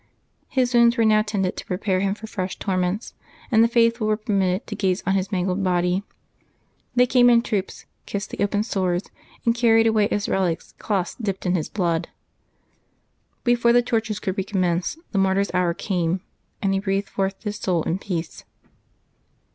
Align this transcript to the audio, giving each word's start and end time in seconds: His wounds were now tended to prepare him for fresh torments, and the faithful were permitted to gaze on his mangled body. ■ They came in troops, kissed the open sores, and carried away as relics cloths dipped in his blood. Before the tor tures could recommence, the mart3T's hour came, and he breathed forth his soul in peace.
His 0.47 0.73
wounds 0.73 0.97
were 0.97 1.05
now 1.05 1.21
tended 1.21 1.55
to 1.57 1.65
prepare 1.67 1.99
him 1.99 2.15
for 2.15 2.25
fresh 2.25 2.57
torments, 2.57 3.13
and 3.51 3.63
the 3.63 3.67
faithful 3.67 4.07
were 4.07 4.17
permitted 4.17 4.65
to 4.65 4.75
gaze 4.75 5.03
on 5.05 5.13
his 5.13 5.31
mangled 5.31 5.63
body. 5.63 5.97
■ 6.01 6.03
They 6.95 7.05
came 7.05 7.29
in 7.29 7.43
troops, 7.43 7.85
kissed 8.07 8.31
the 8.31 8.43
open 8.43 8.63
sores, 8.63 9.03
and 9.45 9.53
carried 9.53 9.85
away 9.85 10.09
as 10.09 10.27
relics 10.27 10.71
cloths 10.79 11.13
dipped 11.13 11.45
in 11.45 11.53
his 11.53 11.69
blood. 11.69 12.09
Before 13.43 13.73
the 13.73 13.83
tor 13.83 14.01
tures 14.01 14.19
could 14.19 14.39
recommence, 14.39 14.97
the 15.11 15.19
mart3T's 15.19 15.53
hour 15.53 15.75
came, 15.75 16.21
and 16.63 16.73
he 16.73 16.79
breathed 16.79 17.09
forth 17.09 17.43
his 17.43 17.57
soul 17.57 17.83
in 17.83 17.99
peace. 17.99 18.43